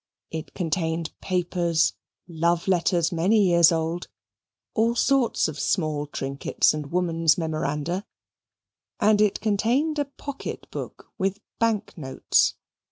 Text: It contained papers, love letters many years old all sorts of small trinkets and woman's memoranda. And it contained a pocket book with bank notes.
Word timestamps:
It 0.31 0.55
contained 0.55 1.13
papers, 1.21 1.93
love 2.27 2.67
letters 2.67 3.11
many 3.11 3.39
years 3.39 3.71
old 3.71 4.07
all 4.73 4.95
sorts 4.95 5.47
of 5.47 5.59
small 5.59 6.07
trinkets 6.07 6.73
and 6.73 6.91
woman's 6.91 7.37
memoranda. 7.37 8.07
And 8.99 9.21
it 9.21 9.39
contained 9.41 9.99
a 9.99 10.05
pocket 10.05 10.65
book 10.71 11.09
with 11.19 11.37
bank 11.59 11.95
notes. 11.99 12.55